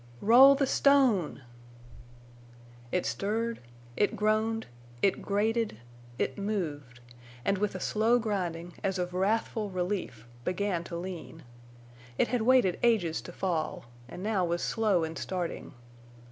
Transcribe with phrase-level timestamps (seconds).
[0.21, 1.43] "ROLL THE STONE!"
[2.91, 3.59] It stirred,
[3.95, 4.65] it groaned,
[5.03, 5.77] it grated,
[6.17, 6.99] it moved,
[7.45, 11.43] and with a slow grinding, as of wrathful relief, began to lean.
[12.17, 15.71] It had waited ages to fall, and now was slow in starting.